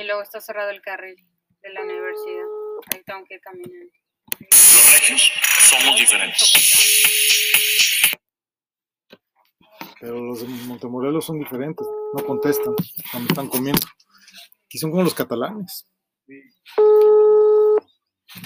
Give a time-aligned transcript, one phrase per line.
[0.00, 1.14] Y luego está cerrado el carril
[1.60, 2.46] de la universidad.
[2.90, 3.92] Ahí tengo que ir caminando.
[4.40, 7.04] Los regios somos diferentes.
[10.00, 12.74] Pero los de Montemorelos son diferentes, no contestan
[13.12, 13.86] cuando están comiendo.
[14.64, 15.86] Aquí son como los catalanes.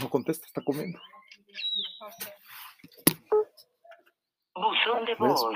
[0.01, 0.99] No contesta, está comiendo.
[4.57, 5.41] Buzón de voz.
[5.45, 5.51] No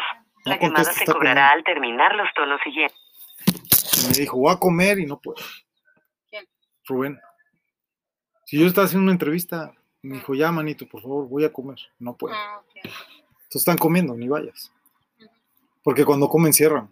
[0.44, 2.96] La llamada contesta, se está cobrará al terminar los tonos siguientes.
[4.06, 5.42] Me dijo, voy a comer y no puedo.
[6.88, 7.20] Rubén.
[8.44, 11.78] Si yo estaba haciendo una entrevista, me dijo, ya, manito, por favor, voy a comer.
[11.98, 12.34] No puedo.
[12.34, 12.62] Ah.
[12.74, 14.72] Entonces están comiendo, ni vayas.
[15.82, 16.88] Porque cuando comen cierran.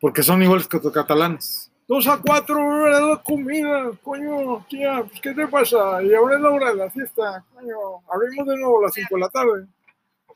[0.00, 1.70] Porque son iguales que los catalanes.
[1.88, 6.02] Dos a cuatro hora de comida, coño, tía, pues, ¿qué te pasa?
[6.02, 7.76] Y ahora es la hora de la fiesta, coño,
[8.12, 9.66] abrimos de nuevo a las 5 de la tarde.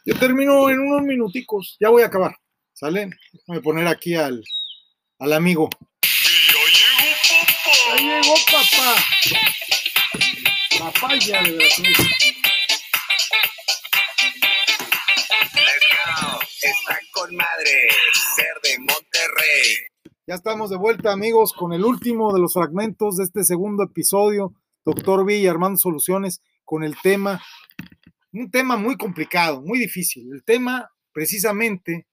[0.06, 2.36] Yo termino en unos minuticos, ya voy a acabar,
[2.72, 3.10] ¿sale?
[3.32, 4.44] Déjame poner aquí al,
[5.18, 5.68] al amigo.
[7.90, 8.94] Ya llegó papá.
[10.78, 11.98] Papaya de Veracruz.
[16.62, 17.88] Está con madre
[18.36, 19.76] ser de Monterrey.
[20.24, 24.54] Ya estamos de vuelta, amigos, con el último de los fragmentos de este segundo episodio.
[24.84, 27.42] Doctor Villa, Armando Soluciones, con el tema,
[28.32, 30.32] un tema muy complicado, muy difícil.
[30.32, 32.06] El tema, precisamente,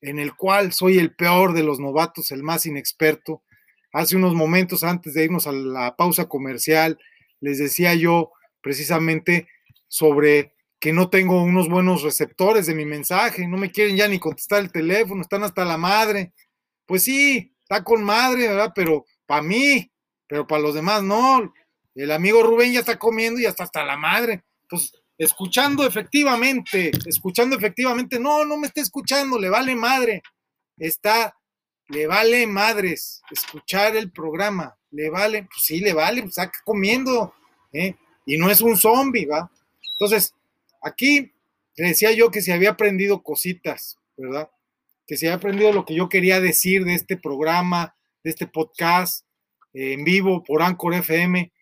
[0.00, 3.44] en el cual soy el peor de los novatos, el más inexperto.
[3.92, 6.98] Hace unos momentos antes de irnos a la pausa comercial,
[7.40, 9.48] les decía yo precisamente
[9.88, 14.18] sobre que no tengo unos buenos receptores de mi mensaje, no me quieren ya ni
[14.18, 16.32] contestar el teléfono, están hasta la madre.
[16.86, 18.72] Pues sí, está con madre, ¿verdad?
[18.74, 19.92] Pero para mí,
[20.26, 21.52] pero para los demás no.
[21.94, 24.44] El amigo Rubén ya está comiendo y hasta hasta la madre.
[24.68, 30.22] Pues escuchando efectivamente, escuchando efectivamente, no, no me está escuchando, le vale madre.
[30.78, 31.34] Está,
[31.90, 37.34] le vale madres escuchar el programa, le vale, pues sí, le vale, pues está comiendo,
[37.72, 37.96] ¿eh?
[38.26, 39.50] Y no es un zombie, ¿va?
[39.92, 40.34] Entonces,
[40.82, 41.32] aquí
[41.76, 44.50] le decía yo que se había aprendido cositas, ¿verdad?
[45.06, 49.26] Que se había aprendido lo que yo quería decir de este programa, de este podcast
[49.74, 51.52] eh, en vivo por Anchor FM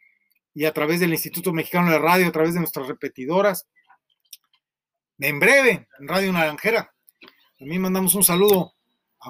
[0.54, 3.66] y a través del Instituto Mexicano de Radio, a través de nuestras repetidoras.
[5.18, 6.92] En breve, en Radio Naranjera.
[7.58, 8.74] También mandamos un saludo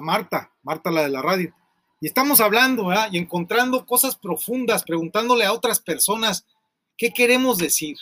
[0.01, 1.53] Marta, Marta la de la radio.
[2.01, 3.09] Y estamos hablando ¿verdad?
[3.11, 6.45] y encontrando cosas profundas, preguntándole a otras personas
[6.97, 7.97] qué queremos decir.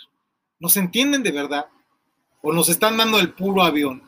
[0.60, 1.68] ¿Nos entienden de verdad?
[2.42, 4.04] ¿O nos están dando el puro avión?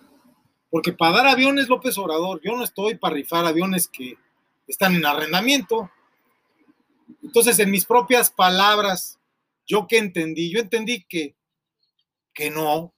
[0.70, 4.18] Porque para dar aviones, López Obrador, yo no estoy para rifar aviones que
[4.68, 5.90] están en arrendamiento.
[7.24, 9.20] Entonces, en mis propias palabras,
[9.66, 10.52] ¿yo qué entendí?
[10.52, 11.36] Yo entendí que,
[12.34, 12.94] que no,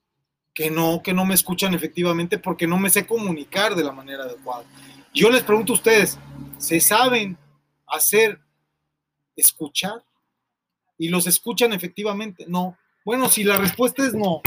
[0.61, 4.25] que no, que no me escuchan efectivamente porque no me sé comunicar de la manera
[4.25, 4.63] adecuada.
[5.11, 6.19] Yo les pregunto a ustedes,
[6.59, 7.35] ¿se saben
[7.87, 8.39] hacer
[9.35, 10.03] escuchar?
[10.99, 12.45] ¿Y los escuchan efectivamente?
[12.47, 12.77] No.
[13.03, 14.43] Bueno, si la respuesta es no,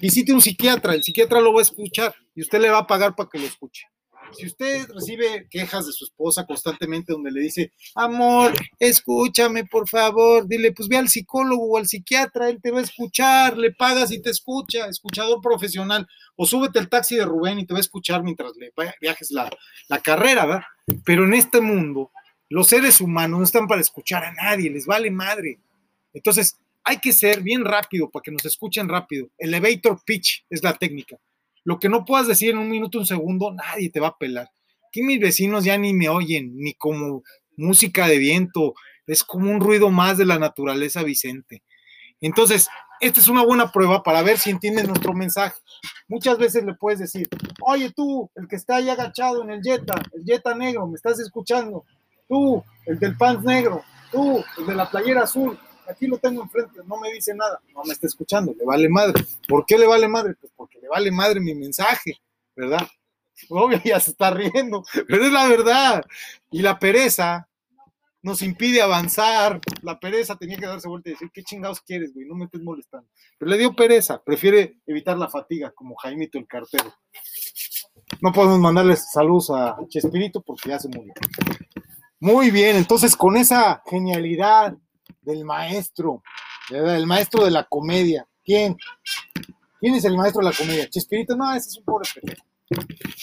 [0.00, 3.16] visite un psiquiatra, el psiquiatra lo va a escuchar y usted le va a pagar
[3.16, 3.88] para que lo escuche.
[4.32, 10.46] Si usted recibe quejas de su esposa constantemente donde le dice, amor, escúchame por favor,
[10.46, 14.12] dile, pues ve al psicólogo o al psiquiatra, él te va a escuchar, le pagas
[14.12, 16.06] y te escucha, escuchador profesional,
[16.36, 19.50] o súbete al taxi de Rubén y te va a escuchar mientras le viajes la,
[19.88, 20.64] la carrera, ¿verdad?
[21.04, 22.10] Pero en este mundo,
[22.48, 25.58] los seres humanos no están para escuchar a nadie, les vale madre.
[26.12, 29.28] Entonces, hay que ser bien rápido para que nos escuchen rápido.
[29.38, 31.18] Elevator pitch es la técnica.
[31.66, 34.48] Lo que no puedas decir en un minuto, un segundo, nadie te va a pelar.
[34.86, 37.24] Aquí mis vecinos ya ni me oyen, ni como
[37.56, 41.64] música de viento, es como un ruido más de la naturaleza, Vicente.
[42.20, 42.68] Entonces,
[43.00, 45.60] esta es una buena prueba para ver si entienden nuestro mensaje.
[46.06, 47.28] Muchas veces le puedes decir,
[47.60, 51.18] oye tú, el que está ahí agachado en el Jetta, el Jetta negro, ¿me estás
[51.18, 51.84] escuchando?
[52.28, 53.82] Tú, el del pants negro,
[54.12, 55.58] tú, el de la playera azul,
[55.90, 59.24] aquí lo tengo enfrente, no me dice nada, no me está escuchando, le vale madre.
[59.48, 60.34] ¿Por qué le vale madre?
[60.40, 62.16] Pues porque le vale madre mi mensaje,
[62.54, 62.86] ¿verdad?
[63.48, 66.04] Obvio, ya se está riendo, pero es la verdad.
[66.50, 67.48] Y la pereza
[68.22, 69.60] nos impide avanzar.
[69.82, 72.26] La pereza tenía que darse vuelta y decir, ¿qué chingados quieres, güey?
[72.26, 73.08] No me estés molestando.
[73.38, 76.94] Pero le dio pereza, prefiere evitar la fatiga, como Jaimito el cartero.
[78.20, 81.12] No podemos mandarles saludos a Chespirito porque ya se murió.
[82.20, 84.74] Muy bien, entonces con esa genialidad
[85.20, 86.22] del maestro,
[86.70, 86.96] ¿verdad?
[86.96, 88.26] el maestro de la comedia.
[88.44, 88.76] ¿Quién?
[89.80, 90.88] ¿Quién es el maestro de la comedia?
[90.88, 92.44] Chespirito, no, ese es un pobre pendejo.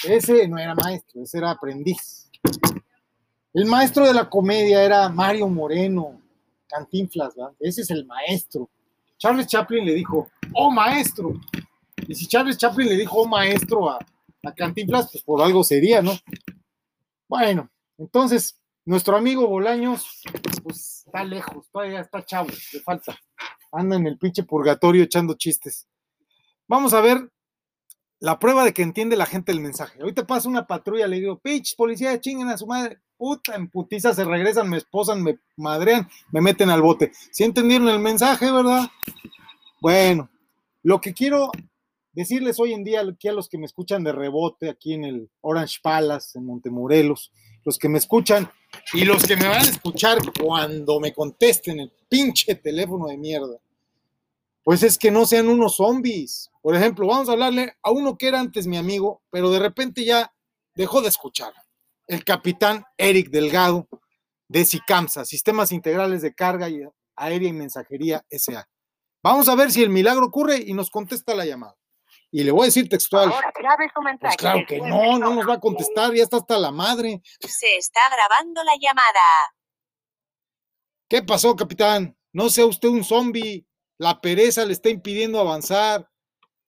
[0.08, 2.30] Ese no era maestro, ese era aprendiz.
[3.54, 6.22] El maestro de la comedia era Mario Moreno,
[6.68, 7.54] Cantinflas, ¿verdad?
[7.60, 8.70] Ese es el maestro.
[9.18, 11.34] Charles Chaplin le dijo, oh maestro.
[12.08, 14.00] Y si Charles Chaplin le dijo, oh maestro a,
[14.44, 16.14] a Cantinflas, pues por algo sería, ¿no?
[17.28, 20.22] Bueno, entonces, Nuestro amigo Bolaños,
[20.62, 23.18] pues está lejos, todavía está chavo, le falta.
[23.72, 25.88] Anda en el pinche purgatorio echando chistes.
[26.74, 27.30] Vamos a ver
[28.20, 30.02] la prueba de que entiende la gente el mensaje.
[30.02, 32.98] Ahorita pasa una patrulla, le digo, pitch, policía, chinguen a su madre.
[33.16, 37.12] Puta, en putiza se regresan, me esposan, me madrean, me meten al bote.
[37.32, 38.90] ¿Sí entendieron el mensaje, verdad?
[39.82, 40.32] Bueno,
[40.82, 41.52] lo que quiero
[42.12, 45.30] decirles hoy en día aquí a los que me escuchan de rebote aquí en el
[45.42, 47.32] Orange Palace, en Montemorelos,
[47.64, 48.50] los que me escuchan
[48.94, 53.60] y los que me van a escuchar cuando me contesten el pinche teléfono de mierda,
[54.64, 56.50] pues es que no sean unos zombies.
[56.64, 60.06] Por ejemplo, vamos a hablarle a uno que era antes mi amigo, pero de repente
[60.06, 60.34] ya
[60.74, 61.54] dejó de escuchar.
[62.08, 63.90] El capitán Eric Delgado
[64.48, 66.82] de SICAMSA, Sistemas Integrales de Carga y
[67.18, 68.66] Aérea y Mensajería SA.
[69.22, 71.76] Vamos a ver si el milagro ocurre y nos contesta la llamada.
[72.32, 73.30] Y le voy a decir textual.
[73.30, 74.36] Ahora grabe su mensaje.
[74.36, 77.22] Pues claro que no, no nos va a contestar, ya está hasta la madre.
[77.42, 79.20] Se está grabando la llamada.
[81.10, 82.18] ¿Qué pasó, capitán?
[82.32, 83.68] No sea usted un zombie.
[83.98, 86.10] La pereza le está impidiendo avanzar.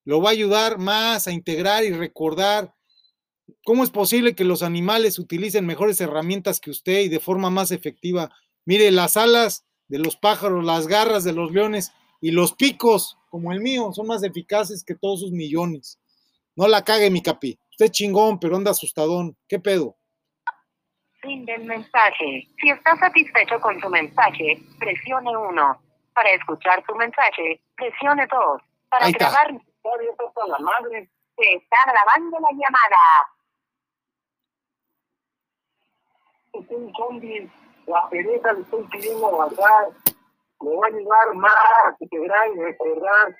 [0.05, 2.73] Lo va a ayudar más a integrar y recordar.
[3.63, 7.71] ¿Cómo es posible que los animales utilicen mejores herramientas que usted y de forma más
[7.71, 8.31] efectiva?
[8.65, 11.91] Mire, las alas de los pájaros, las garras de los leones
[12.21, 15.99] y los picos, como el mío, son más eficaces que todos sus millones.
[16.55, 17.59] No la cague, mi capi.
[17.71, 19.35] Usted es chingón, pero anda asustadón.
[19.47, 19.97] ¿Qué pedo?
[21.21, 22.47] Fin del mensaje.
[22.61, 25.81] Si está satisfecho con su mensaje, presione 1.
[26.13, 28.61] Para escuchar su mensaje, presione 2.
[28.89, 29.13] Para Ahí
[29.93, 30.47] está.
[30.47, 33.35] la madre, se está grabando la llamada.
[36.53, 37.51] es un zombie,
[37.85, 39.89] la pereza le estoy pidiendo avanzar,
[40.61, 43.35] le va a ayudar más a integrar y recordar.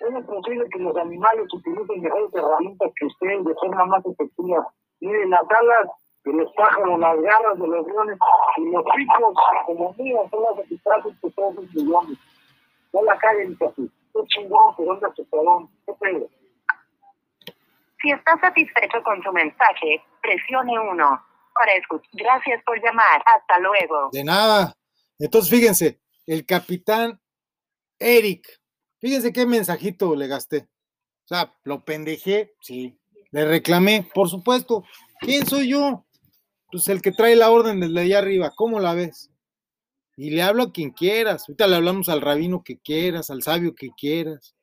[0.00, 4.66] ¿Cómo es posible que los animales utilicen mejores herramientas que usted de forma más efectiva?
[5.00, 5.88] Miren, las alas
[6.24, 8.18] de los pájaros, las garras de los leones
[8.56, 9.34] y los picos,
[9.66, 12.18] como míos, son las eficaces que todos los millones.
[12.92, 13.90] No la caguen, casi.
[18.00, 21.26] Si está satisfecho con su mensaje, presione 1.
[21.54, 22.10] Para escuchar.
[22.12, 23.22] Gracias por llamar.
[23.24, 24.10] Hasta luego.
[24.12, 24.74] De nada.
[25.18, 27.20] Entonces, fíjense, el capitán
[27.98, 28.60] Eric,
[29.00, 30.68] fíjense qué mensajito le gasté.
[31.24, 32.98] O sea, lo pendejé, sí.
[33.30, 34.84] Le reclamé, por supuesto.
[35.20, 36.04] ¿Quién soy yo?
[36.70, 38.52] Pues el que trae la orden desde allá arriba.
[38.54, 39.30] ¿Cómo la ves?
[40.16, 41.44] Y le hablo a quien quieras.
[41.48, 44.54] Ahorita le hablamos al rabino que quieras, al sabio que quieras.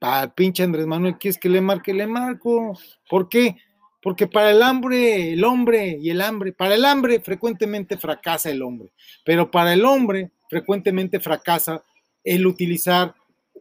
[0.00, 1.92] Al pinche Andrés Manuel, ¿quieres que le marque?
[1.92, 2.78] Le marco.
[3.08, 3.56] ¿Por qué?
[4.02, 8.62] Porque para el hambre, el hombre y el hambre, para el hambre frecuentemente fracasa el
[8.62, 8.90] hombre,
[9.26, 11.84] pero para el hombre frecuentemente fracasa
[12.24, 13.14] el utilizar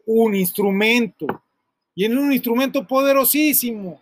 [0.06, 1.28] un instrumento.
[1.94, 4.02] Y en un instrumento poderosísimo,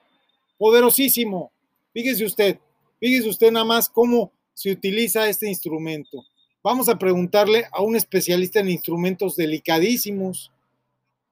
[0.57, 1.51] poderosísimo.
[1.91, 2.59] Fíjese usted,
[2.99, 6.23] fíjese usted nada más cómo se utiliza este instrumento.
[6.63, 10.51] Vamos a preguntarle a un especialista en instrumentos delicadísimos,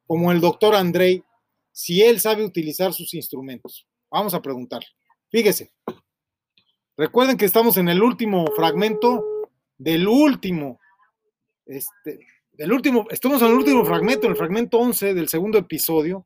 [0.08, 1.24] como el doctor Andrei,
[1.72, 3.86] si él sabe utilizar sus instrumentos.
[4.10, 4.88] Vamos a preguntarle.
[5.30, 5.72] Fíjese.
[6.98, 9.26] Recuerden que estamos en el último fragmento
[9.78, 10.80] del último,
[11.66, 12.20] este,
[12.54, 16.26] del último, estamos en el último fragmento, en el fragmento 11 del segundo episodio.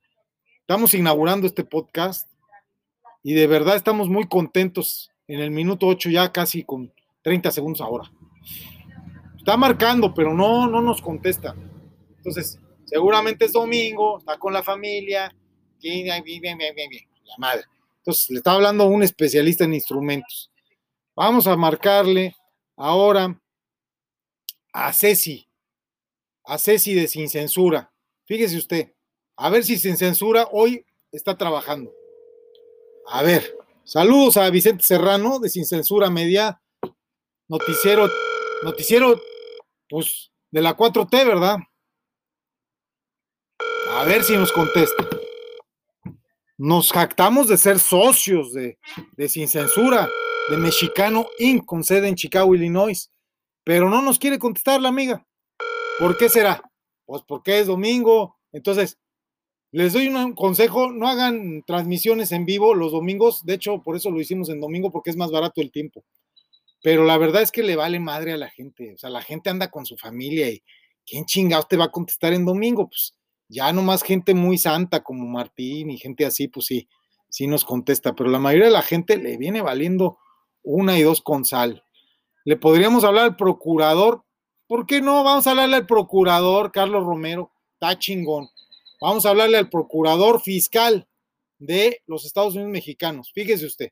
[0.60, 2.30] Estamos inaugurando este podcast
[3.24, 6.94] y de verdad estamos muy contentos en el minuto 8 ya casi con
[7.24, 8.12] 30 segundos ahora.
[9.40, 11.56] Está marcando, pero no, no nos contesta.
[12.18, 15.34] Entonces, seguramente es domingo, está con la familia,
[15.82, 17.64] bien, bien, bien, bien, bien, la madre.
[18.00, 20.52] Entonces, le está hablando un especialista en instrumentos.
[21.16, 22.36] Vamos a marcarle
[22.76, 23.42] ahora
[24.74, 25.48] a Ceci,
[26.44, 27.92] a Ceci de Sin Censura.
[28.26, 28.94] Fíjese usted,
[29.38, 31.94] a ver si Sin Censura hoy está trabajando.
[33.08, 33.56] A ver,
[33.86, 36.62] saludos a Vicente Serrano de Sin Censura Media,
[37.48, 38.10] noticiero,
[38.64, 39.20] noticiero,
[39.90, 41.58] pues, de la 4T, ¿verdad?
[43.92, 45.08] A ver si nos contesta.
[46.58, 48.78] Nos jactamos de ser socios de,
[49.14, 50.10] de Sin Censura,
[50.50, 53.12] de Mexicano Inc., con sede en Chicago, Illinois,
[53.64, 55.26] pero no nos quiere contestar la amiga.
[56.00, 56.62] ¿Por qué será?
[57.06, 58.38] Pues porque es domingo.
[58.52, 58.98] Entonces,
[59.72, 63.46] les doy un consejo, no hagan transmisiones en vivo los domingos.
[63.46, 66.04] De hecho, por eso lo hicimos en domingo, porque es más barato el tiempo.
[66.82, 68.94] Pero la verdad es que le vale madre a la gente.
[68.94, 70.64] O sea, la gente anda con su familia y
[71.06, 72.88] ¿quién chingados te va a contestar en domingo?
[72.88, 73.16] Pues
[73.48, 76.88] ya nomás gente muy santa como Martín y gente así, pues sí,
[77.30, 78.16] sí nos contesta.
[78.16, 80.20] Pero la mayoría de la gente le viene valiendo
[80.64, 81.84] una y dos con sal.
[82.46, 84.24] Le podríamos hablar al procurador.
[84.68, 85.24] ¿Por qué no?
[85.24, 87.52] Vamos a hablarle al procurador Carlos Romero.
[87.74, 88.48] Está chingón.
[89.02, 91.08] Vamos a hablarle al procurador fiscal
[91.58, 93.32] de los Estados Unidos mexicanos.
[93.34, 93.90] Fíjese usted,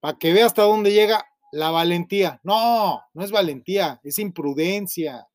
[0.00, 2.40] para que vea hasta dónde llega la valentía.
[2.42, 5.26] No, no es valentía, es imprudencia.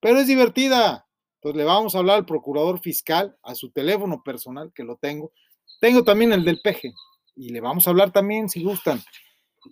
[0.00, 1.06] Pero es divertida.
[1.36, 5.32] Entonces le vamos a hablar al procurador fiscal, a su teléfono personal, que lo tengo.
[5.80, 6.92] Tengo también el del peje.
[7.34, 9.02] Y le vamos a hablar también si gustan.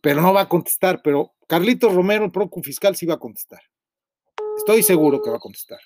[0.03, 1.01] Pero no va a contestar.
[1.03, 3.61] Pero Carlitos Romero, el procu fiscal, sí va a contestar.
[4.57, 5.81] Estoy seguro que va a contestar.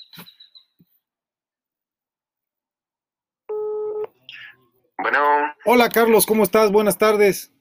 [4.98, 5.18] Bueno,
[5.66, 6.70] Hola Carlos, ¿cómo estás?
[6.70, 7.53] Buenas tardes.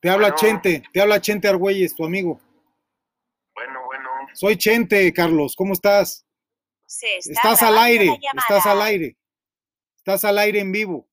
[0.00, 0.36] Te habla Bueno.
[0.38, 2.40] Chente, te habla Chente Argüelles, tu amigo.
[3.54, 4.08] bueno, bueno.
[4.34, 6.26] Soy Chente, Carlos, ¿cómo estás?
[6.86, 9.16] Se está Estás al aire, estás al aire.
[9.96, 11.08] Estás al aire en vivo.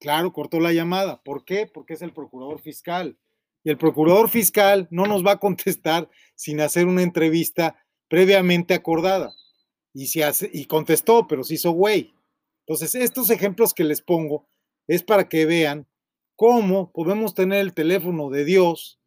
[0.00, 1.22] Claro, cortó la llamada.
[1.22, 1.66] ¿Por qué?
[1.66, 3.18] Porque es el procurador fiscal.
[3.64, 9.34] Y el procurador fiscal no nos va a contestar sin hacer una entrevista previamente acordada.
[9.92, 12.14] Y, se hace, y contestó, pero se hizo güey.
[12.66, 14.48] Entonces, estos ejemplos que les pongo
[14.86, 15.86] es para que vean
[16.38, 19.00] cómo podemos tener el teléfono de Dios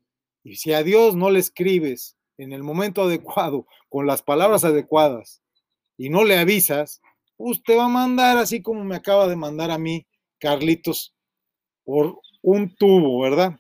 [0.44, 5.42] y si a Dios no le escribes en el momento adecuado, con las palabras adecuadas,
[5.96, 7.02] y no le avisas,
[7.38, 10.06] pues te va a mandar así como me acaba de mandar a mí,
[10.40, 11.14] Carlitos,
[11.86, 13.58] por un tubo, ¿verdad?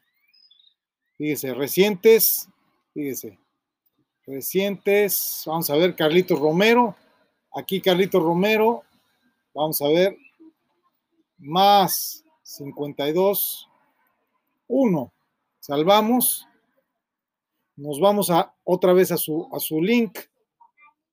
[1.17, 2.49] Fíjese, recientes,
[2.93, 3.39] fíjese,
[4.25, 6.93] recientes, vamos a ver, Carlitos Romero,
[7.55, 8.83] aquí Carlitos Romero,
[9.53, 10.17] vamos a ver,
[11.37, 13.69] más 52,
[14.67, 15.13] 1,
[15.59, 16.45] salvamos,
[17.77, 20.19] nos vamos a otra vez a su, a su link,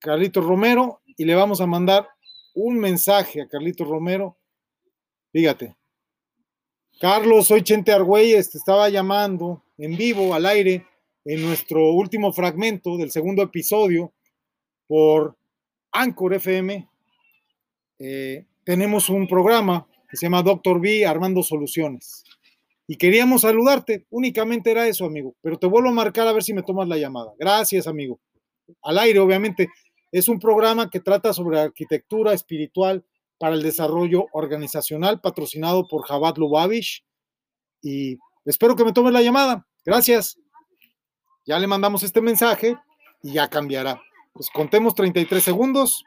[0.00, 2.08] Carlitos Romero, y le vamos a mandar
[2.54, 4.36] un mensaje a Carlitos Romero.
[5.32, 5.76] Fíjate.
[7.00, 10.84] Carlos, soy Chente Argüelles, te estaba llamando en vivo, al aire,
[11.24, 14.12] en nuestro último fragmento del segundo episodio
[14.88, 15.38] por
[15.92, 16.88] Anchor FM.
[18.00, 22.24] Eh, tenemos un programa que se llama Doctor B Armando Soluciones.
[22.86, 26.54] Y queríamos saludarte, únicamente era eso, amigo, pero te vuelvo a marcar a ver si
[26.54, 27.32] me tomas la llamada.
[27.38, 28.18] Gracias, amigo.
[28.82, 29.68] Al aire, obviamente.
[30.10, 33.04] Es un programa que trata sobre arquitectura espiritual
[33.38, 37.04] para el desarrollo organizacional, patrocinado por Jabat Lubavitch.
[37.82, 39.66] Y espero que me tomes la llamada.
[39.84, 40.38] Gracias.
[41.46, 42.76] Ya le mandamos este mensaje
[43.22, 44.00] y ya cambiará.
[44.32, 46.04] Pues contemos 33 segundos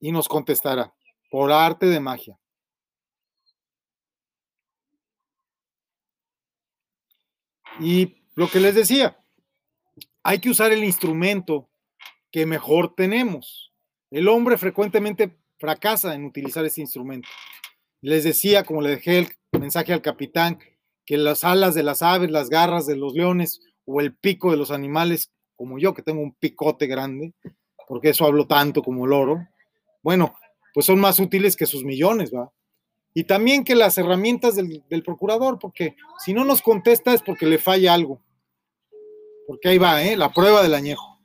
[0.00, 0.92] y nos contestará
[1.30, 2.38] por arte de magia.
[7.80, 9.18] Y lo que les decía,
[10.22, 11.68] hay que usar el instrumento
[12.30, 13.72] que mejor tenemos.
[14.10, 17.28] El hombre frecuentemente fracasa en utilizar este instrumento.
[18.00, 19.28] Les decía, como le dejé el
[19.58, 20.58] mensaje al capitán,
[21.06, 24.56] que las alas de las aves, las garras de los leones o el pico de
[24.56, 27.34] los animales, como yo que tengo un picote grande,
[27.86, 29.46] porque eso hablo tanto como el oro,
[30.02, 30.34] bueno,
[30.72, 32.50] pues son más útiles que sus millones, ¿va?
[33.14, 37.46] Y también que las herramientas del, del procurador, porque si no nos contesta es porque
[37.46, 38.20] le falla algo.
[39.46, 40.16] Porque ahí va, ¿eh?
[40.16, 41.20] La prueba del añejo.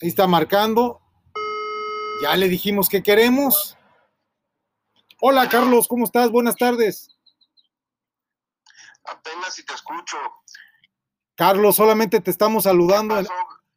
[0.00, 1.00] Ahí está marcando.
[2.22, 3.76] Ya le dijimos que queremos.
[5.20, 6.30] Hola, Carlos, ¿cómo estás?
[6.30, 7.16] Buenas tardes.
[9.04, 10.16] Apenas si te escucho.
[11.34, 13.16] Carlos, solamente te estamos ¿Qué saludando.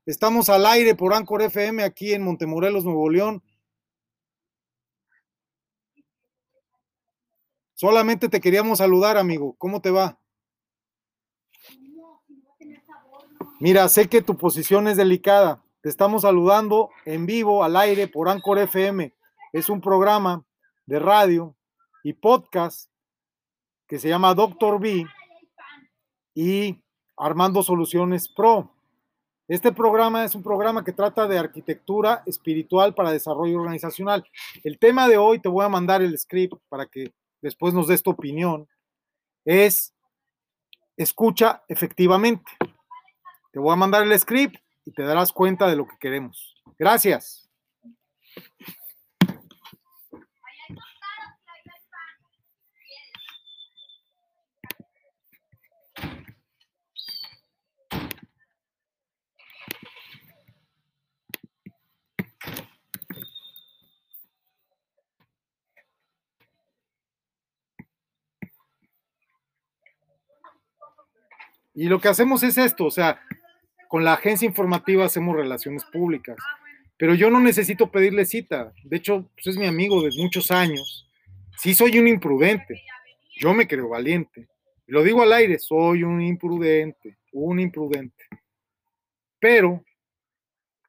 [0.06, 3.44] Estamos al aire por Anchor FM aquí en Montemorelos, Nuevo León.
[7.82, 9.56] Solamente te queríamos saludar, amigo.
[9.58, 10.20] ¿Cómo te va?
[13.60, 15.64] Mira, sé que tu posición es delicada.
[15.82, 19.12] Te estamos saludando en vivo, al aire, por Anchor FM.
[19.52, 20.46] Es un programa
[20.86, 21.56] de radio
[22.04, 22.92] y podcast
[23.88, 25.08] que se llama Doctor B
[26.36, 26.80] y
[27.18, 28.70] Armando Soluciones Pro.
[29.48, 34.24] Este programa es un programa que trata de arquitectura espiritual para desarrollo organizacional.
[34.64, 37.12] El tema de hoy, te voy a mandar el script para que
[37.42, 38.68] después nos des tu opinión,
[39.46, 39.94] es
[40.98, 42.52] escucha efectivamente.
[43.52, 46.56] Te voy a mandar el script y te darás cuenta de lo que queremos.
[46.78, 47.50] Gracias.
[71.74, 73.22] Y lo que hacemos es esto, o sea,
[73.88, 76.38] con la agencia informativa hacemos relaciones públicas,
[76.98, 78.74] pero yo no necesito pedirle cita.
[78.84, 81.10] De hecho, pues es mi amigo de muchos años.
[81.58, 82.82] Sí soy un imprudente,
[83.40, 84.48] yo me creo valiente.
[84.88, 88.26] Lo digo al aire, soy un imprudente, un imprudente.
[89.40, 89.84] Pero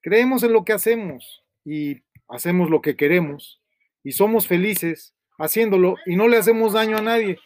[0.01, 3.63] creemos en lo que hacemos y hacemos lo que queremos
[4.03, 7.39] y somos felices haciéndolo y no le hacemos daño a nadie.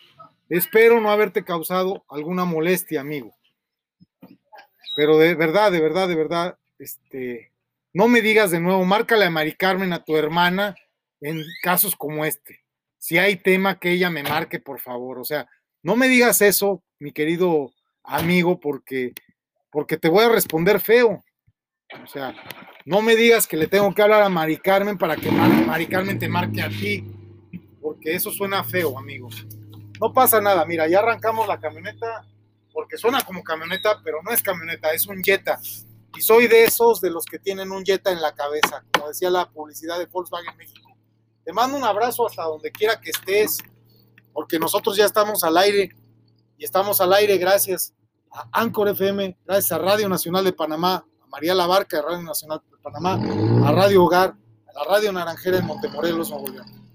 [0.49, 3.35] Espero no haberte causado alguna molestia, amigo.
[4.95, 7.53] Pero de verdad, de verdad, de verdad, este,
[7.93, 10.75] no me digas de nuevo, márcale a Mari Carmen, a tu hermana,
[11.21, 12.61] en casos como este.
[12.99, 15.19] Si hay tema que ella me marque, por favor.
[15.19, 15.49] O sea,
[15.83, 17.73] no me digas eso, mi querido
[18.05, 19.13] amigo, porque,
[19.71, 21.23] porque te voy a responder feo.
[22.03, 22.35] O sea,
[22.85, 25.87] no me digas que le tengo que hablar a Mari Carmen para que Mar- Mari
[25.87, 27.05] Carmen te marque a ti,
[27.81, 29.29] porque eso suena feo, amigo.
[30.01, 32.27] No pasa nada, mira, ya arrancamos la camioneta,
[32.73, 35.59] porque suena como camioneta, pero no es camioneta, es un Jetta.
[36.17, 39.31] Y soy de esos de los que tienen un Jetta en la cabeza, como decía
[39.31, 40.91] la publicidad de Volkswagen México.
[41.45, 43.59] Te mando un abrazo hasta donde quiera que estés,
[44.33, 45.91] porque nosotros ya estamos al aire
[46.59, 47.95] y estamos al aire gracias
[48.31, 52.61] a Anchor FM, gracias a Radio Nacional de Panamá, a María Labarca de Radio Nacional
[52.71, 53.15] de Panamá,
[53.67, 54.35] a Radio Hogar,
[54.69, 56.87] a la Radio Naranjera en Montemorelos, Nuevo León.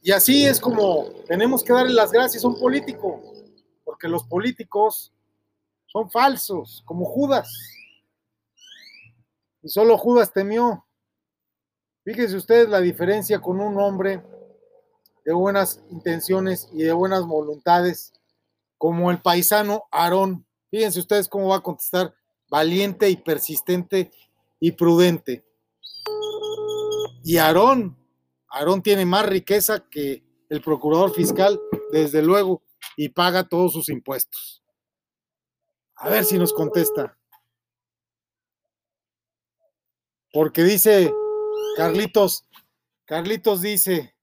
[0.00, 3.20] Y así es como tenemos que darle las gracias a un político,
[3.84, 5.12] porque los políticos
[5.86, 7.50] son falsos, como Judas.
[9.62, 10.86] Y solo Judas temió.
[12.04, 14.22] Fíjense ustedes la diferencia con un hombre
[15.24, 18.14] de buenas intenciones y de buenas voluntades,
[18.78, 20.46] como el paisano Aarón.
[20.70, 22.14] Fíjense ustedes cómo va a contestar,
[22.48, 24.10] valiente y persistente
[24.60, 25.44] y prudente.
[27.24, 27.97] Y Aarón,
[28.50, 32.62] Aarón tiene más riqueza que el procurador fiscal, desde luego,
[32.96, 34.62] y paga todos sus impuestos.
[35.96, 37.18] A ver si nos contesta.
[40.32, 41.12] Porque dice
[41.76, 42.46] Carlitos,
[43.04, 44.14] Carlitos dice,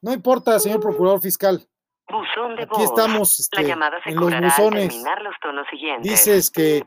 [0.00, 1.68] no importa, señor procurador fiscal,
[2.08, 2.82] Buzón de aquí voz.
[2.82, 4.88] estamos La este, llamada se en los al buzones.
[4.88, 6.10] terminar los tonos siguientes.
[6.10, 6.82] Dices que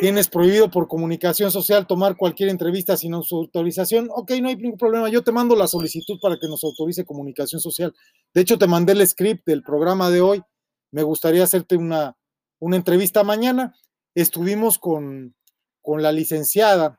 [0.00, 4.08] tienes prohibido por comunicación social tomar cualquier entrevista sin su autorización.
[4.12, 5.08] Ok, no hay ningún problema.
[5.08, 7.94] Yo te mando la solicitud para que nos autorice comunicación social.
[8.32, 10.42] De hecho, te mandé el script del programa de hoy.
[10.90, 12.16] Me gustaría hacerte una,
[12.58, 13.74] una entrevista mañana.
[14.14, 15.34] Estuvimos con,
[15.82, 16.98] con la licenciada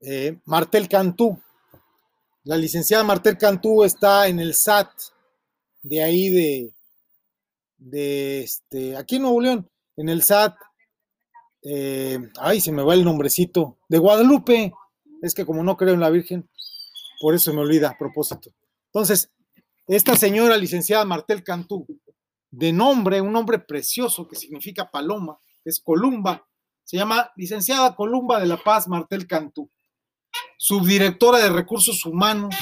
[0.00, 1.40] eh, Martel Cantú.
[2.44, 4.90] La licenciada Martel Cantú está en el SAT
[5.82, 6.74] de ahí de,
[7.78, 10.54] de este, aquí en Nuevo León, en el SAT,
[11.62, 14.72] eh, ay, se me va el nombrecito, de Guadalupe,
[15.22, 16.48] es que como no creo en la Virgen,
[17.20, 18.50] por eso me olvida a propósito.
[18.86, 19.30] Entonces,
[19.86, 21.86] esta señora licenciada Martel Cantú,
[22.50, 26.46] de nombre, un nombre precioso que significa paloma, es Columba,
[26.84, 29.70] se llama licenciada Columba de la Paz Martel Cantú,
[30.58, 32.54] subdirectora de recursos humanos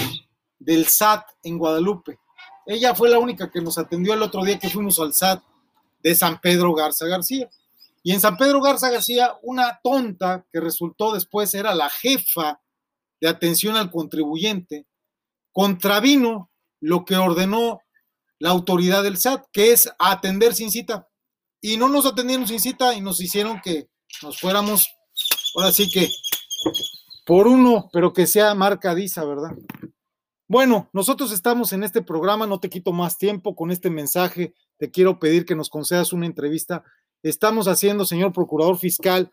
[0.58, 2.18] del SAT en Guadalupe.
[2.66, 5.42] Ella fue la única que nos atendió el otro día que fuimos al SAT
[6.02, 7.50] de San Pedro Garza García.
[8.02, 12.60] Y en San Pedro Garza García, una tonta que resultó después era la jefa
[13.20, 14.86] de atención al contribuyente,
[15.52, 17.80] contravino lo que ordenó
[18.38, 21.08] la autoridad del SAT, que es atender sin cita.
[21.60, 23.90] Y no nos atendieron sin cita y nos hicieron que
[24.22, 24.88] nos fuéramos,
[25.54, 26.08] ahora sí que
[27.26, 29.50] por uno, pero que sea marcadiza, ¿verdad?
[30.48, 34.90] Bueno, nosotros estamos en este programa, no te quito más tiempo con este mensaje, te
[34.90, 36.82] quiero pedir que nos concedas una entrevista.
[37.22, 39.30] Estamos haciendo, señor Procurador Fiscal,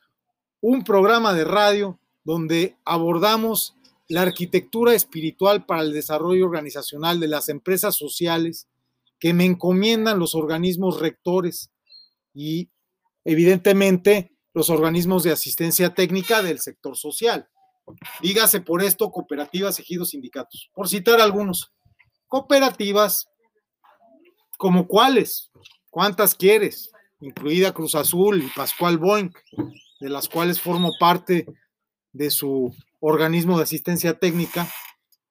[0.60, 3.76] un programa de radio donde abordamos
[4.10, 8.68] la arquitectura espiritual para el desarrollo organizacional de las empresas sociales
[9.20, 11.72] que me encomiendan los organismos rectores
[12.34, 12.70] y
[13.24, 17.48] evidentemente los organismos de asistencia técnica del sector social.
[18.22, 21.72] Dígase por esto cooperativas, ejidos, sindicatos, por citar algunos.
[22.28, 23.30] Cooperativas,
[24.58, 25.52] como cuáles,
[25.90, 29.38] cuántas quieres, incluida Cruz Azul y Pascual Boink,
[30.00, 31.46] de las cuales formo parte
[32.12, 34.68] de su organismo de asistencia técnica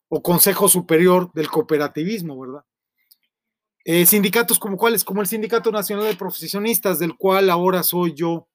[0.09, 2.65] o Consejo Superior del Cooperativismo, ¿verdad?
[3.85, 8.49] Eh, sindicatos como cuáles, como el Sindicato Nacional de Profesionistas, del cual ahora soy yo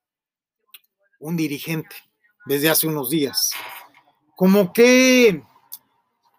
[1.19, 1.95] un dirigente
[2.45, 3.51] desde hace unos días.
[4.35, 5.41] Como que,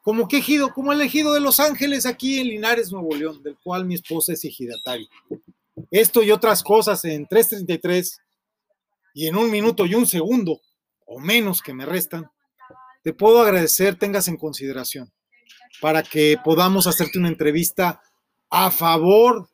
[0.03, 3.57] como que ejido, como el ejido de Los Ángeles aquí en Linares, Nuevo León, del
[3.63, 5.09] cual mi esposa es ejidataria.
[5.93, 8.19] Esto y otras cosas en 333
[9.13, 10.63] y en un minuto y un segundo
[11.05, 12.31] o menos que me restan,
[13.03, 15.13] te puedo agradecer, tengas en consideración
[15.83, 18.01] para que podamos hacerte una entrevista
[18.49, 19.51] a favor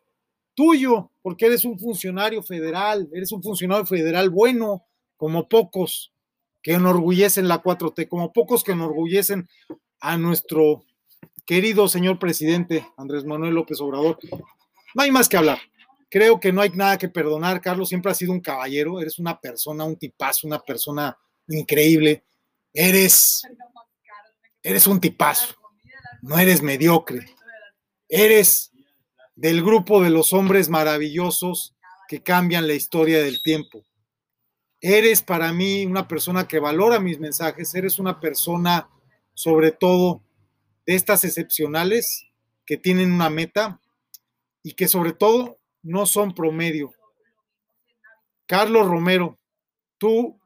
[0.55, 4.85] tuyo, porque eres un funcionario federal, eres un funcionario federal bueno,
[5.16, 6.12] como pocos
[6.62, 9.48] que enorgullecen la 4T, como pocos que enorgullecen
[9.98, 10.85] a nuestro
[11.44, 14.20] querido señor presidente Andrés Manuel López Obrador.
[14.94, 15.59] No hay más que hablar.
[16.11, 17.61] Creo que no hay nada que perdonar.
[17.61, 21.16] Carlos siempre ha sido un caballero, eres una persona, un tipazo, una persona
[21.49, 22.25] increíble.
[22.73, 23.42] Eres,
[24.62, 25.55] eres un tipazo.
[26.23, 27.27] no eres mediocre,
[28.09, 28.73] eres
[29.37, 31.77] del grupo de los hombres maravillosos
[32.09, 33.85] que cambian la historia del tiempo.
[34.81, 38.88] Eres para mí una persona que valora mis mensajes, eres una persona
[39.35, 40.23] sobre todo
[40.87, 42.27] de estas excepcionales
[42.64, 43.81] que tienen una meta
[44.62, 46.92] y que sobre todo no son promedio.
[48.46, 49.38] Carlos Romero,
[49.98, 50.40] tú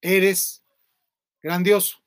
[0.00, 0.62] eres
[1.42, 1.98] grandioso.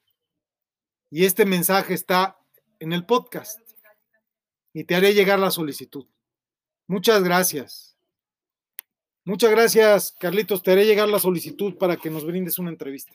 [1.10, 2.38] Y este mensaje está
[2.80, 3.60] en el podcast.
[4.74, 6.06] Y te haré llegar la solicitud.
[6.88, 7.98] Muchas gracias.
[9.24, 10.62] Muchas gracias, Carlitos.
[10.62, 13.14] Te haré llegar la solicitud para que nos brindes una entrevista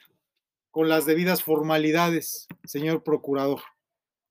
[0.72, 3.60] con las debidas formalidades, señor procurador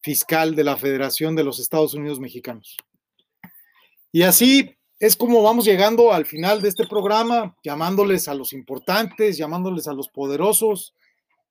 [0.01, 2.75] fiscal de la Federación de los Estados Unidos Mexicanos.
[4.11, 9.37] Y así es como vamos llegando al final de este programa, llamándoles a los importantes,
[9.37, 10.93] llamándoles a los poderosos.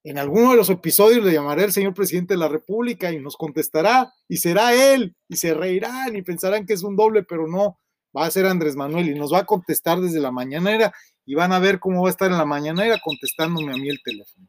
[0.04, 3.36] En alguno de los episodios le llamaré al señor presidente de la República y nos
[3.36, 7.78] contestará y será él y se reirán y pensarán que es un doble, pero no,
[8.16, 10.92] va a ser Andrés Manuel y nos va a contestar desde la mañanera
[11.26, 14.02] y van a ver cómo va a estar en la mañanera contestándome a mí el
[14.02, 14.48] teléfono.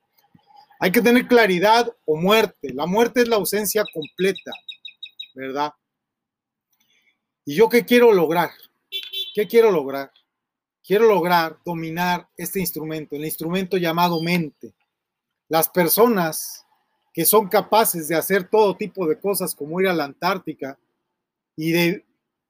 [0.80, 2.74] Hay que tener claridad o muerte.
[2.74, 4.52] La muerte es la ausencia completa,
[5.36, 5.72] ¿verdad?
[7.46, 8.52] ¿Y yo qué quiero lograr?
[9.34, 10.12] ¿Qué quiero lograr?
[10.84, 14.74] Quiero lograr dominar este instrumento, el instrumento llamado mente.
[15.48, 16.66] Las personas
[17.14, 20.80] que son capaces de hacer todo tipo de cosas como ir a la Antártica
[21.56, 22.06] y de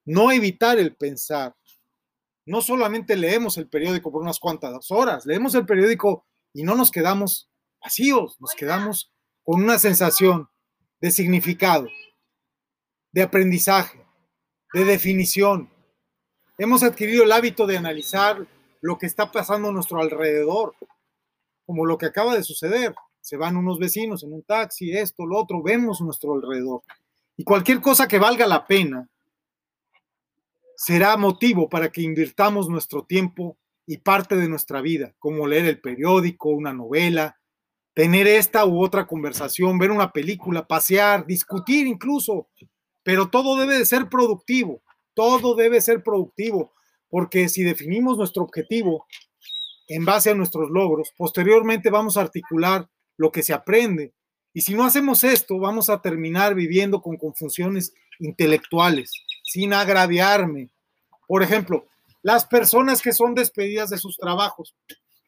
[0.05, 1.55] no evitar el pensar.
[2.45, 6.91] No solamente leemos el periódico por unas cuantas horas, leemos el periódico y no nos
[6.91, 7.49] quedamos
[7.81, 9.11] vacíos, nos quedamos
[9.43, 10.49] con una sensación
[10.99, 11.87] de significado,
[13.11, 14.00] de aprendizaje,
[14.73, 15.69] de definición,
[16.61, 18.45] Hemos adquirido el hábito de analizar
[18.81, 20.75] lo que está pasando a nuestro alrededor,
[21.65, 22.93] como lo que acaba de suceder.
[23.19, 26.83] Se van unos vecinos en un taxi, esto, lo otro, vemos nuestro alrededor.
[27.35, 29.09] Y cualquier cosa que valga la pena
[30.75, 33.57] será motivo para que invirtamos nuestro tiempo
[33.87, 37.39] y parte de nuestra vida, como leer el periódico, una novela,
[37.95, 42.49] tener esta u otra conversación, ver una película, pasear, discutir incluso,
[43.03, 44.81] pero todo debe de ser productivo.
[45.13, 46.71] Todo debe ser productivo,
[47.09, 49.05] porque si definimos nuestro objetivo
[49.87, 54.13] en base a nuestros logros, posteriormente vamos a articular lo que se aprende.
[54.53, 59.11] Y si no hacemos esto, vamos a terminar viviendo con confusiones intelectuales,
[59.43, 60.69] sin agraviarme.
[61.27, 61.87] Por ejemplo,
[62.21, 64.75] las personas que son despedidas de sus trabajos.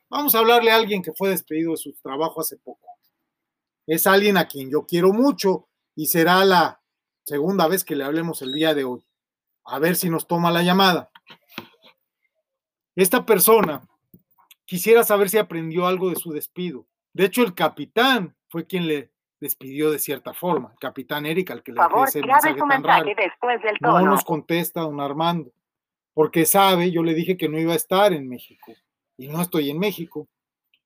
[0.10, 2.88] Vamos a hablarle a alguien que fue despedido de su trabajo hace poco.
[3.88, 6.83] Es alguien a quien yo quiero mucho y será la
[7.26, 9.06] segunda vez que le hablemos el día de hoy
[9.66, 11.10] a ver si nos toma la llamada.
[12.96, 13.82] Esta persona
[14.66, 16.86] quisiera saber si aprendió algo de su despido.
[17.14, 20.72] De hecho, el capitán fue quien le despidió de cierta forma.
[20.74, 23.14] El capitán Erika, al que le favor, ese mensaje su tan mensaje raro.
[23.18, 24.12] después del No tono.
[24.12, 25.52] nos contesta don Armando,
[26.14, 28.74] porque sabe, yo le dije que no iba a estar en México
[29.18, 30.28] y no estoy en México.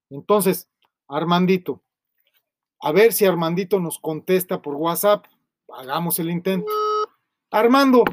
[0.10, 0.69] Entonces,
[1.08, 1.82] Armandito,
[2.82, 5.26] a ver si Armandito nos contesta por WhatsApp.
[5.69, 6.71] Hagamos el intento.
[7.51, 8.03] Armando,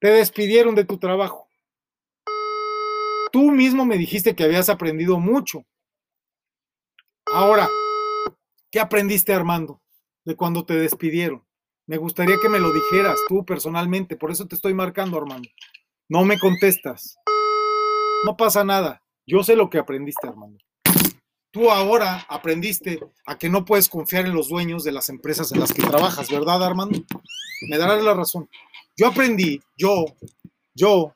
[0.00, 1.48] te despidieron de tu trabajo.
[3.32, 5.64] Tú mismo me dijiste que habías aprendido mucho.
[7.32, 7.68] Ahora,
[8.70, 9.80] ¿qué aprendiste, Armando,
[10.24, 11.44] de cuando te despidieron?
[11.86, 15.48] Me gustaría que me lo dijeras tú personalmente, por eso te estoy marcando, Armando.
[16.08, 17.16] No me contestas.
[18.24, 19.02] No pasa nada.
[19.26, 20.58] Yo sé lo que aprendiste, Armando.
[21.52, 25.60] Tú ahora aprendiste a que no puedes confiar en los dueños de las empresas en
[25.60, 27.00] las que trabajas, ¿verdad, Armando?
[27.68, 28.48] Me darás la razón.
[28.96, 30.04] Yo aprendí, yo,
[30.74, 31.14] yo,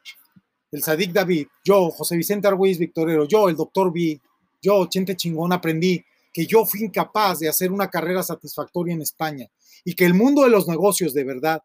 [0.73, 4.21] el Sadik David, yo, José Vicente Argüiz Victorero, yo, el doctor B,
[4.61, 9.49] yo, Chente Chingón, aprendí que yo fui incapaz de hacer una carrera satisfactoria en España
[9.85, 11.63] y que el mundo de los negocios de verdad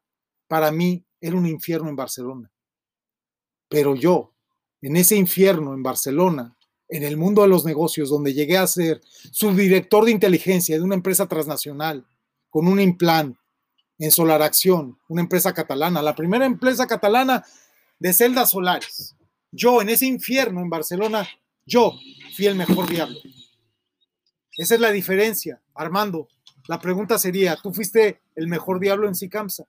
[0.47, 2.51] para mí era un infierno en Barcelona.
[3.67, 4.33] Pero yo,
[4.81, 6.55] en ese infierno en Barcelona,
[6.89, 10.95] en el mundo de los negocios, donde llegué a ser subdirector de inteligencia de una
[10.95, 12.05] empresa transnacional
[12.49, 13.37] con un implant
[13.99, 17.45] en Solar Acción, una empresa catalana, la primera empresa catalana
[17.99, 19.15] de celdas solares.
[19.51, 21.27] Yo, en ese infierno en Barcelona,
[21.65, 21.93] yo
[22.35, 23.19] fui el mejor diablo.
[24.57, 26.27] Esa es la diferencia, Armando.
[26.67, 29.65] La pregunta sería, ¿tú fuiste el mejor diablo en Sicamsa?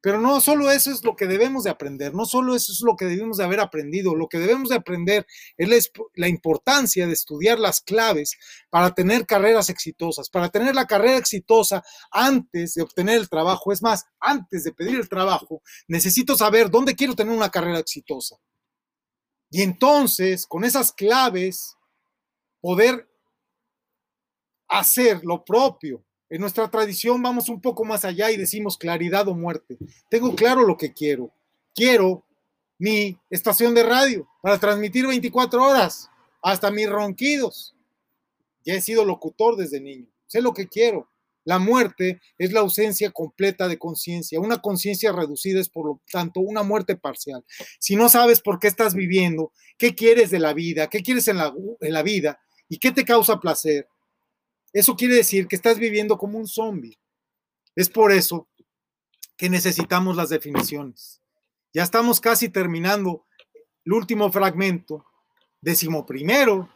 [0.00, 2.96] Pero no solo eso es lo que debemos de aprender, no solo eso es lo
[2.96, 5.26] que debemos de haber aprendido, lo que debemos de aprender
[5.58, 8.36] es la, importancia de estudiar las claves
[8.70, 13.72] para tener carreras exitosas, para tener la carrera exitosa antes de obtener el trabajo.
[13.72, 18.36] Es más, antes de pedir el trabajo, necesito saber dónde quiero tener una carrera exitosa.
[19.50, 21.76] Y entonces, con esas claves,
[22.60, 23.06] poder
[24.68, 29.34] hacer lo propio En nuestra tradición vamos un poco más allá y decimos claridad o
[29.34, 29.76] muerte.
[30.08, 31.32] Tengo claro lo que quiero.
[31.74, 32.24] Quiero
[32.78, 36.08] mi estación de radio para transmitir 24 horas,
[36.40, 37.74] hasta mis ronquidos.
[38.64, 40.06] Ya he sido locutor desde niño.
[40.28, 41.08] Sé lo que quiero.
[41.44, 44.38] La muerte es la ausencia completa de conciencia.
[44.38, 47.44] Una conciencia reducida es, por lo tanto, una muerte parcial.
[47.80, 51.38] Si no sabes por qué estás viviendo, qué quieres de la vida, qué quieres en
[51.38, 53.88] la, en la vida y qué te causa placer,
[54.72, 56.98] eso quiere decir que estás viviendo como un zombie.
[57.74, 58.48] Es por eso
[59.36, 61.20] que necesitamos las definiciones.
[61.72, 63.24] Ya estamos casi terminando
[63.84, 65.04] el último fragmento,
[65.60, 66.68] decimoprimero,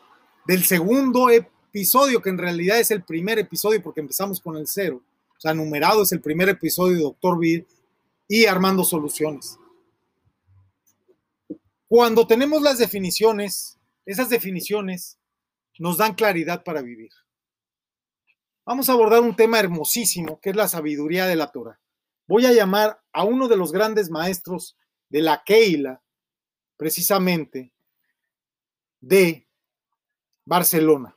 [0.46, 5.02] del segundo episodio, que en realidad es el primer episodio porque empezamos con el cero.
[5.36, 7.66] O sea, numerado es el primer episodio de Doctor Vir
[8.28, 9.58] y Armando Soluciones.
[11.88, 15.18] Cuando tenemos las definiciones, esas definiciones
[15.78, 17.10] nos dan claridad para vivir.
[18.66, 21.80] Vamos a abordar un tema hermosísimo, que es la sabiduría de la Torah.
[22.26, 24.78] Voy a llamar a uno de los grandes maestros
[25.10, 26.02] de la Keila,
[26.76, 27.72] precisamente
[29.00, 29.46] de
[30.44, 31.16] Barcelona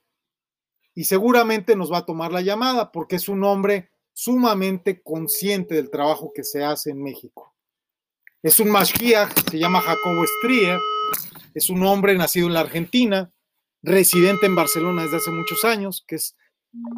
[0.98, 5.92] y seguramente nos va a tomar la llamada porque es un hombre sumamente consciente del
[5.92, 7.54] trabajo que se hace en México.
[8.42, 10.80] Es un mashgiach, se llama Jacobo Strier,
[11.54, 13.32] es un hombre nacido en la Argentina,
[13.84, 16.37] residente en Barcelona desde hace muchos años, que es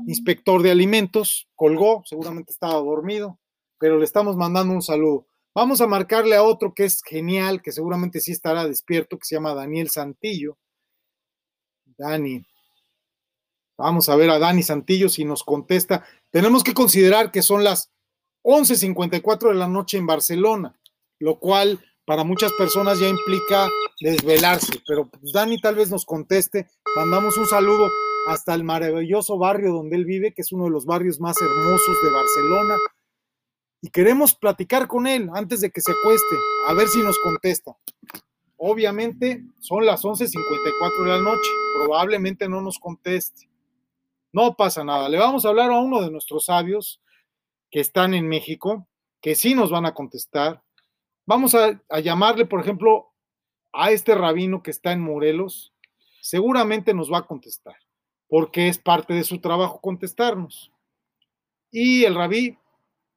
[0.08, 3.40] inspector de alimentos, colgó, seguramente estaba dormido,
[3.80, 5.28] pero le estamos mandando un saludo.
[5.56, 9.36] Vamos a marcarle a otro que es genial, que seguramente sí estará despierto, que se
[9.36, 10.58] llama Daniel Santillo.
[11.98, 12.46] Dani,
[13.80, 16.06] Vamos a ver a Dani Santillo si nos contesta.
[16.32, 17.94] Tenemos que considerar que son las
[18.44, 20.78] 11.54 de la noche en Barcelona,
[21.18, 23.70] lo cual para muchas personas ya implica
[24.02, 26.68] desvelarse, pero pues Dani tal vez nos conteste.
[26.94, 27.90] Mandamos un saludo
[28.30, 31.98] hasta el maravilloso barrio donde él vive, que es uno de los barrios más hermosos
[32.04, 32.76] de Barcelona.
[33.82, 36.36] Y queremos platicar con él antes de que se acueste,
[36.68, 37.76] a ver si nos contesta.
[38.58, 43.50] Obviamente son las 11.54 de la noche, probablemente no nos conteste.
[44.32, 45.10] No pasa nada.
[45.10, 47.02] Le vamos a hablar a uno de nuestros sabios
[47.72, 48.88] que están en México,
[49.22, 50.62] que sí nos van a contestar.
[51.26, 53.12] Vamos a, llamarle, por ejemplo,
[53.72, 55.74] a este rabino que está en Morelos.
[56.22, 57.76] Seguramente nos va a contestar,
[58.30, 60.72] porque es parte de su trabajo contestarnos.
[61.72, 62.58] Y el rabí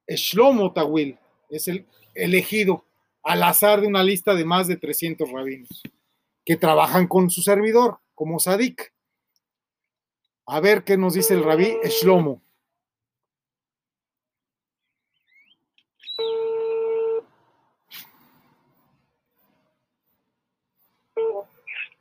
[0.09, 1.19] Shlomo Tawil
[1.51, 2.85] es el elegido
[3.23, 5.83] al azar de una lista de más de 300 rabinos
[6.45, 8.93] que trabajan con su servidor como Sadik.
[10.47, 12.43] A ver qué nos dice el rabí Shlomo.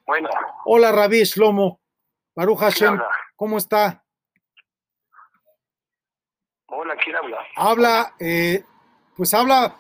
[0.06, 0.30] Bueno.
[0.65, 1.81] Hola, Rabí Shlomo.
[2.36, 3.00] Baruch Hashem,
[3.36, 4.04] ¿cómo está?
[6.67, 7.38] Hola, ¿quién habla?
[7.58, 8.63] Habla, eh,
[9.15, 9.76] pues habla,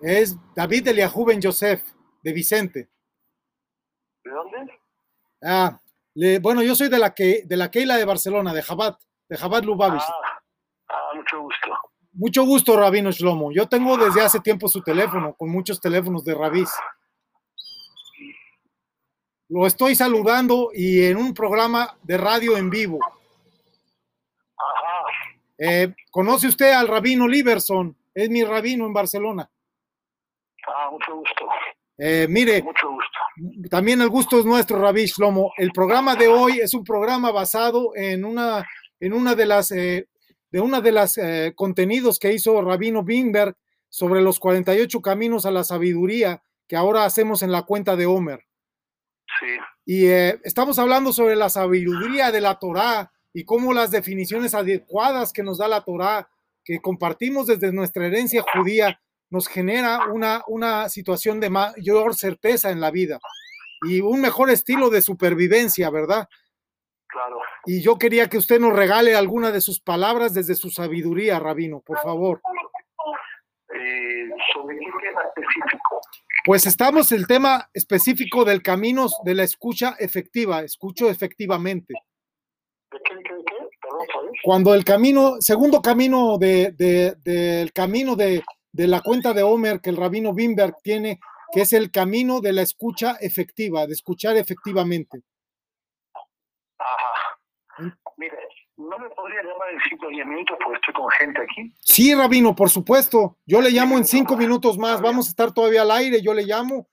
[0.00, 1.82] es David Eliahu Ben Yosef,
[2.22, 2.88] de Vicente.
[4.22, 4.80] ¿De dónde?
[5.42, 5.80] Ah,
[6.40, 9.64] bueno, yo soy de la que de la Keila de Barcelona, de Jabat, de Jabat
[9.64, 10.02] Lubavitch.
[10.02, 10.40] Ah,
[10.88, 11.68] ah, mucho gusto.
[12.12, 13.52] Mucho gusto, Rabino Shlomo.
[13.52, 16.70] Yo tengo desde hace tiempo su teléfono, con muchos teléfonos de Rabís.
[19.48, 22.98] Lo estoy saludando y en un programa de radio en vivo.
[24.56, 25.04] Ajá.
[25.58, 27.96] Eh, ¿Conoce usted al Rabino Liberson?
[28.14, 29.50] Es mi rabino en Barcelona.
[30.66, 31.46] Ah, mucho gusto.
[31.96, 33.68] Eh, mire, Mucho gusto.
[33.70, 35.52] también el gusto es nuestro, Rabí Shlomo.
[35.56, 38.66] El programa de hoy es un programa basado en una,
[39.00, 40.08] en una de las, eh,
[40.50, 43.56] de una de las eh, contenidos que hizo Rabino Bimberg
[43.88, 48.44] sobre los 48 caminos a la sabiduría que ahora hacemos en la cuenta de Homer.
[49.40, 49.46] Sí.
[49.84, 55.32] Y eh, estamos hablando sobre la sabiduría de la Torá y cómo las definiciones adecuadas
[55.32, 56.28] que nos da la Torá,
[56.64, 62.80] que compartimos desde nuestra herencia judía, nos genera una, una situación de mayor certeza en
[62.80, 63.18] la vida
[63.82, 66.28] y un mejor estilo de supervivencia, ¿verdad?
[67.06, 67.38] Claro.
[67.64, 71.80] Y yo quería que usted nos regale alguna de sus palabras desde su sabiduría, Rabino,
[71.80, 72.40] por favor.
[73.74, 76.00] Eh, ¿Sobre qué tema específico?
[76.48, 81.92] Pues estamos en el tema específico del camino de la escucha efectiva, escucho efectivamente.
[82.90, 83.68] ¿De qué, qué, qué?
[83.82, 84.30] Perdón, ¿sabes?
[84.42, 89.82] Cuando el camino, segundo camino de, de- del camino de, de la cuenta de Homer
[89.82, 91.20] que el rabino Bimberg tiene,
[91.52, 95.20] que es el camino de la escucha efectiva, de escuchar efectivamente.
[96.78, 97.92] Ajá.
[98.16, 98.38] Mire,
[98.78, 101.72] ¿no me podría llamar en 5 o 10 minutos porque estoy con gente aquí?
[101.80, 103.36] Sí, rabino, por supuesto.
[103.44, 105.00] Yo le llamo en cinco minutos más.
[105.00, 106.22] Vamos a estar todavía al aire.
[106.22, 106.88] Yo le llamo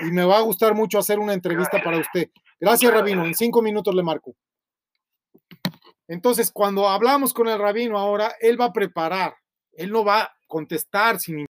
[0.00, 1.84] y, me va a gustar mucho hacer una entrevista Gracias.
[1.84, 2.30] para usted.
[2.60, 3.22] Gracias, rabino.
[3.22, 3.38] En gracias.
[3.38, 4.34] cinco minutos le marco.
[6.06, 9.34] Entonces, cuando hablamos con el rabino ahora, él va a preparar,
[9.72, 11.44] él no va a contestar sin